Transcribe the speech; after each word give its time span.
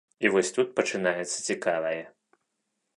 І 0.27 0.29
вось 0.35 0.49
тут 0.55 0.71
пачынаецца 0.79 1.45
цікавае. 1.49 1.95